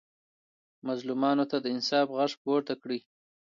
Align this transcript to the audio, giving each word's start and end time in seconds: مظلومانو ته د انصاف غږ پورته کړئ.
مظلومانو 0.87 1.43
ته 1.51 1.57
د 1.61 1.65
انصاف 1.75 2.07
غږ 2.17 2.31
پورته 2.43 2.73
کړئ. 2.81 2.99